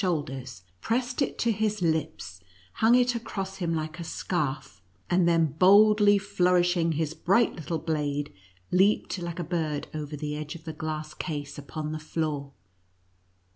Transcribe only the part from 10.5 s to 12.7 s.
of the glass case upon the floor.